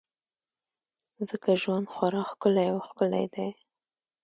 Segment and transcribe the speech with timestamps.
[1.29, 3.49] ځکه ژوند خورا ښکلی او ښکلی دی.